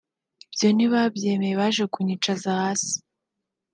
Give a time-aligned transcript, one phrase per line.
[0.51, 2.95] Ibyo ntibabyemeye baje kunyicaza hasi